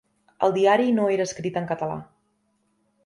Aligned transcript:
El 0.47 0.53
diari 0.55 0.95
no 0.95 1.05
era 1.17 1.27
escrit 1.31 1.59
en 1.63 1.71
català. 1.73 1.99